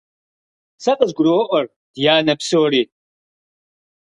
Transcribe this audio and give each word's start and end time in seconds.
Сэ 0.83 0.91
къызгуроӀуэр, 0.97 1.65
дянэ, 1.93 2.33
псори. 2.39 2.83